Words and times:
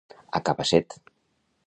A 0.39 0.41
cabasset. 0.47 0.89